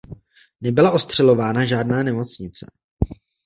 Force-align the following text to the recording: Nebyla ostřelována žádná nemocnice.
Nebyla 0.61 0.91
ostřelována 0.91 1.65
žádná 1.65 2.03
nemocnice. 2.03 2.65